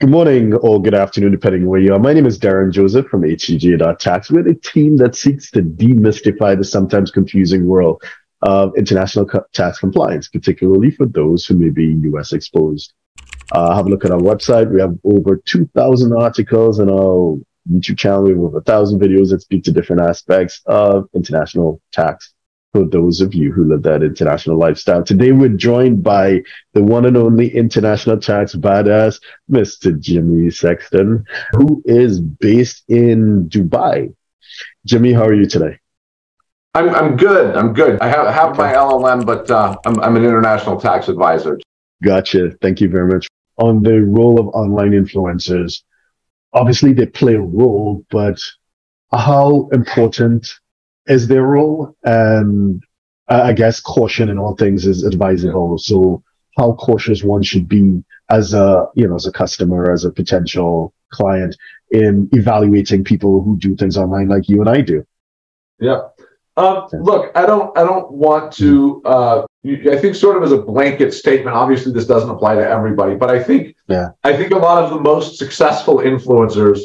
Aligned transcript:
Good 0.00 0.10
morning 0.10 0.54
or 0.54 0.82
good 0.82 0.92
afternoon, 0.92 1.30
depending 1.30 1.66
where 1.66 1.78
you 1.78 1.94
are. 1.94 2.00
My 2.00 2.12
name 2.12 2.26
is 2.26 2.36
Derren 2.36 2.72
Joseph 2.72 3.06
from 3.06 3.22
HTJ.tax. 3.22 4.28
We're 4.28 4.42
the 4.42 4.56
team 4.56 4.96
that 4.96 5.14
seeks 5.14 5.52
to 5.52 5.62
demystify 5.62 6.58
the 6.58 6.64
sometimes 6.64 7.12
confusing 7.12 7.68
world 7.68 8.02
of 8.42 8.76
international 8.76 9.24
tax 9.52 9.78
compliance, 9.78 10.26
particularly 10.26 10.90
for 10.90 11.06
those 11.06 11.46
who 11.46 11.54
may 11.54 11.70
be 11.70 11.96
US 12.10 12.32
exposed. 12.32 12.92
Uh, 13.52 13.76
have 13.76 13.86
a 13.86 13.88
look 13.88 14.04
at 14.04 14.10
our 14.10 14.18
website. 14.18 14.68
We 14.68 14.80
have 14.80 14.98
over 15.04 15.36
2,000 15.36 16.12
articles 16.12 16.80
and 16.80 16.90
our 16.90 17.38
YouTube 17.70 17.96
channel. 17.96 18.24
We 18.24 18.30
have 18.30 18.40
over 18.40 18.56
1,000 18.56 19.00
videos 19.00 19.30
that 19.30 19.42
speak 19.42 19.62
to 19.64 19.72
different 19.72 20.02
aspects 20.02 20.60
of 20.66 21.08
international 21.14 21.80
tax 21.92 22.33
for 22.74 22.84
those 22.84 23.20
of 23.20 23.34
you 23.34 23.52
who 23.52 23.64
live 23.64 23.84
that 23.84 24.02
international 24.02 24.58
lifestyle. 24.58 25.04
Today, 25.04 25.30
we're 25.30 25.48
joined 25.48 26.02
by 26.02 26.42
the 26.72 26.82
one 26.82 27.04
and 27.06 27.16
only 27.16 27.54
international 27.54 28.18
tax 28.18 28.56
badass, 28.56 29.20
Mr. 29.48 29.96
Jimmy 29.96 30.50
Sexton, 30.50 31.24
who 31.52 31.80
is 31.84 32.20
based 32.20 32.82
in 32.88 33.48
Dubai. 33.48 34.12
Jimmy, 34.86 35.12
how 35.12 35.22
are 35.22 35.34
you 35.34 35.46
today? 35.46 35.78
I'm, 36.74 36.92
I'm 36.92 37.16
good. 37.16 37.56
I'm 37.56 37.72
good. 37.72 38.00
I 38.00 38.08
have, 38.08 38.26
have 38.34 38.58
my 38.58 38.72
LLM, 38.72 39.24
but 39.24 39.48
uh, 39.52 39.76
I'm, 39.86 40.00
I'm 40.00 40.16
an 40.16 40.24
international 40.24 40.80
tax 40.80 41.08
advisor. 41.08 41.60
Gotcha. 42.02 42.50
Thank 42.60 42.80
you 42.80 42.88
very 42.88 43.06
much. 43.06 43.28
On 43.56 43.84
the 43.84 44.02
role 44.02 44.40
of 44.40 44.48
online 44.48 44.90
influencers, 44.90 45.84
obviously 46.52 46.92
they 46.92 47.06
play 47.06 47.34
a 47.34 47.40
role, 47.40 48.04
but 48.10 48.40
how 49.12 49.68
important 49.72 50.48
is 51.06 51.28
their 51.28 51.42
role? 51.42 51.96
And 52.04 52.82
I 53.28 53.52
guess 53.52 53.80
caution 53.80 54.28
in 54.28 54.38
all 54.38 54.56
things 54.56 54.86
is 54.86 55.02
advisable. 55.02 55.78
So 55.78 56.22
how 56.58 56.74
cautious 56.74 57.22
one 57.22 57.42
should 57.42 57.68
be 57.68 58.02
as 58.30 58.54
a, 58.54 58.86
you 58.94 59.08
know, 59.08 59.16
as 59.16 59.26
a 59.26 59.32
customer, 59.32 59.92
as 59.92 60.04
a 60.04 60.10
potential 60.10 60.92
client 61.12 61.56
in 61.90 62.28
evaluating 62.32 63.04
people 63.04 63.42
who 63.42 63.56
do 63.56 63.76
things 63.76 63.96
online 63.96 64.28
like 64.28 64.48
you 64.48 64.60
and 64.60 64.68
I 64.68 64.80
do. 64.80 65.06
Yeah. 65.80 66.08
Um, 66.56 66.86
look, 66.92 67.32
I 67.34 67.46
don't, 67.46 67.76
I 67.76 67.82
don't 67.82 68.12
want 68.12 68.52
to. 68.54 69.02
Uh, 69.04 69.46
I 69.66 69.96
think 69.96 70.14
sort 70.14 70.36
of 70.36 70.44
as 70.44 70.52
a 70.52 70.58
blanket 70.58 71.12
statement. 71.12 71.56
Obviously, 71.56 71.92
this 71.92 72.06
doesn't 72.06 72.30
apply 72.30 72.54
to 72.54 72.68
everybody, 72.68 73.16
but 73.16 73.28
I 73.28 73.42
think, 73.42 73.74
yeah, 73.88 74.10
I 74.22 74.36
think 74.36 74.52
a 74.52 74.58
lot 74.58 74.84
of 74.84 74.90
the 74.90 75.00
most 75.00 75.36
successful 75.36 75.96
influencers 75.96 76.80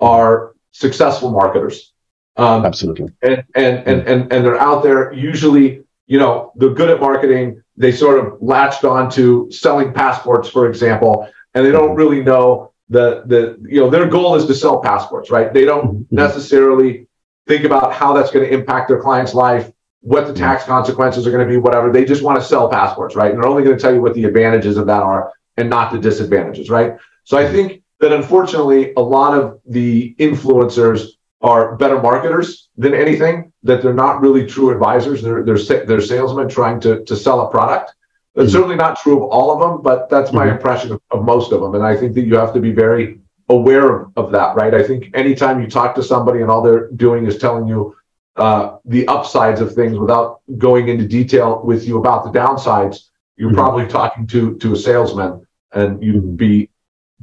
are 0.00 0.56
successful 0.72 1.30
marketers. 1.30 1.93
Um, 2.36 2.64
Absolutely. 2.64 3.12
And 3.22 3.44
and, 3.54 3.76
and 3.86 4.08
and 4.08 4.32
and 4.32 4.44
they're 4.44 4.60
out 4.60 4.82
there. 4.82 5.12
Usually, 5.12 5.82
you 6.06 6.18
know, 6.18 6.52
they're 6.56 6.74
good 6.74 6.90
at 6.90 7.00
marketing. 7.00 7.62
They 7.76 7.92
sort 7.92 8.24
of 8.24 8.40
latched 8.40 8.84
on 8.84 9.10
to 9.12 9.50
selling 9.50 9.92
passports, 9.92 10.48
for 10.48 10.68
example, 10.68 11.28
and 11.54 11.64
they 11.64 11.70
don't 11.70 11.90
mm-hmm. 11.90 11.98
really 11.98 12.22
know 12.22 12.72
the 12.88 13.22
the 13.26 13.58
you 13.68 13.80
know 13.80 13.90
their 13.90 14.06
goal 14.06 14.34
is 14.34 14.46
to 14.46 14.54
sell 14.54 14.80
passports, 14.80 15.30
right? 15.30 15.52
They 15.52 15.64
don't 15.64 15.86
mm-hmm. 15.86 16.16
necessarily 16.16 17.06
think 17.46 17.64
about 17.64 17.92
how 17.92 18.12
that's 18.12 18.30
going 18.30 18.46
to 18.46 18.52
impact 18.52 18.88
their 18.88 19.00
client's 19.00 19.34
life, 19.34 19.70
what 20.00 20.26
the 20.26 20.32
tax 20.32 20.64
consequences 20.64 21.26
are 21.26 21.30
going 21.30 21.46
to 21.46 21.52
be, 21.52 21.58
whatever. 21.58 21.92
They 21.92 22.04
just 22.04 22.22
want 22.22 22.40
to 22.40 22.44
sell 22.44 22.68
passports, 22.68 23.14
right? 23.14 23.32
And 23.32 23.42
they're 23.42 23.48
only 23.48 23.62
going 23.62 23.76
to 23.76 23.82
tell 23.82 23.94
you 23.94 24.00
what 24.00 24.14
the 24.14 24.24
advantages 24.24 24.76
of 24.76 24.86
that 24.86 25.02
are 25.02 25.32
and 25.56 25.70
not 25.70 25.92
the 25.92 25.98
disadvantages, 25.98 26.70
right? 26.70 26.94
So 27.24 27.38
I 27.38 27.50
think 27.50 27.82
that 28.00 28.12
unfortunately, 28.12 28.92
a 28.96 29.00
lot 29.00 29.38
of 29.38 29.60
the 29.66 30.14
influencers 30.18 31.10
are 31.44 31.76
better 31.76 32.00
marketers 32.00 32.68
than 32.82 32.94
anything, 32.94 33.52
that 33.62 33.82
they're 33.82 34.00
not 34.06 34.20
really 34.20 34.46
true 34.46 34.70
advisors. 34.70 35.22
They're, 35.22 35.42
they're, 35.44 35.84
they're 35.86 36.00
salesmen 36.00 36.48
trying 36.48 36.80
to, 36.80 37.04
to 37.04 37.14
sell 37.14 37.46
a 37.46 37.50
product. 37.50 37.94
That's 38.34 38.48
mm-hmm. 38.48 38.56
certainly 38.56 38.76
not 38.76 38.98
true 38.98 39.16
of 39.18 39.24
all 39.30 39.52
of 39.52 39.58
them, 39.60 39.82
but 39.82 40.08
that's 40.08 40.32
my 40.32 40.46
mm-hmm. 40.46 40.56
impression 40.56 40.92
of, 40.92 41.00
of 41.10 41.24
most 41.24 41.52
of 41.52 41.60
them. 41.60 41.74
And 41.74 41.84
I 41.84 41.94
think 41.96 42.14
that 42.14 42.22
you 42.22 42.36
have 42.36 42.54
to 42.54 42.60
be 42.60 42.72
very 42.72 43.20
aware 43.48 43.86
of, 43.94 44.12
of 44.16 44.32
that, 44.32 44.56
right? 44.56 44.74
I 44.74 44.82
think 44.82 45.10
anytime 45.14 45.60
you 45.60 45.68
talk 45.68 45.94
to 45.96 46.02
somebody 46.02 46.40
and 46.40 46.50
all 46.50 46.62
they're 46.62 46.88
doing 46.92 47.26
is 47.26 47.38
telling 47.38 47.68
you 47.68 47.94
uh, 48.36 48.78
the 48.84 49.06
upsides 49.06 49.60
of 49.60 49.74
things 49.74 49.98
without 49.98 50.40
going 50.58 50.88
into 50.88 51.06
detail 51.06 51.62
with 51.62 51.86
you 51.86 51.98
about 51.98 52.24
the 52.24 52.38
downsides, 52.38 53.10
you're 53.36 53.50
mm-hmm. 53.50 53.58
probably 53.58 53.86
talking 53.86 54.26
to 54.28 54.56
to 54.58 54.72
a 54.72 54.76
salesman, 54.76 55.46
and 55.72 56.02
you'd 56.02 56.24
mm-hmm. 56.24 56.36
be 56.36 56.70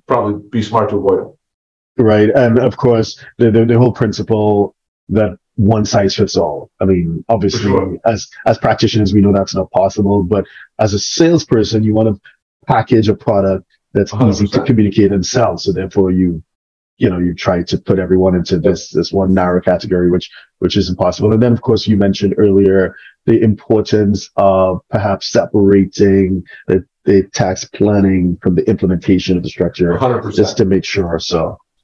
probably 0.08 0.42
be 0.50 0.62
smart 0.62 0.90
to 0.90 0.98
avoid 0.98 1.20
it. 1.28 1.36
Right, 1.98 2.30
and 2.30 2.58
of 2.60 2.78
course 2.78 3.24
the, 3.38 3.52
the, 3.52 3.66
the 3.66 3.78
whole 3.78 3.92
principle 3.92 4.76
that 5.10 5.38
one 5.56 5.86
size 5.86 6.16
fits 6.16 6.38
all. 6.38 6.72
I 6.80 6.86
mean, 6.86 7.24
obviously, 7.28 7.64
sure. 7.64 7.98
as 8.06 8.28
as 8.46 8.58
practitioners, 8.58 9.14
we 9.14 9.22
know 9.22 9.34
that's 9.34 9.54
not 9.54 9.70
possible. 9.72 10.24
But 10.24 10.46
as 10.80 10.94
a 10.94 11.00
salesperson, 11.00 11.84
you 11.84 11.94
want 11.94 12.16
to 12.16 12.22
package 12.66 13.10
a 13.10 13.16
product 13.16 13.66
that's 13.94 14.12
100%. 14.12 14.30
easy 14.30 14.48
to 14.48 14.64
communicate 14.64 15.12
and 15.12 15.26
sell. 15.26 15.58
So 15.58 15.72
therefore 15.72 16.12
you, 16.12 16.44
you 16.98 17.10
know, 17.10 17.20
you 17.20 17.34
try 17.34 17.64
to 17.64 17.78
put 17.78 18.00
everyone 18.00 18.36
into 18.36 18.58
this, 18.60 18.90
this 18.90 19.12
one 19.12 19.34
narrow 19.34 19.62
category, 19.62 20.10
which, 20.10 20.30
which 20.60 20.78
is 20.78 20.90
impossible. 20.90 21.34
And 21.34 21.42
then 21.42 21.54
of 21.54 21.62
course 21.62 21.88
you 21.88 21.98
mentioned 21.98 22.36
earlier 22.38 22.96
the 23.26 23.42
importance 23.42 24.30
of 24.36 24.80
perhaps 24.90 25.32
separating 25.32 26.44
the, 26.68 26.86
the 27.06 27.24
tax 27.34 27.66
planning 27.66 28.38
from 28.42 28.56
the 28.56 28.68
implementation 28.70 29.38
of 29.38 29.44
the 29.44 29.50
structure 29.50 29.98
100%. 29.98 30.36
just 30.36 30.58
to 30.58 30.66
make 30.66 30.86
sure. 30.86 31.20
So, 31.20 31.58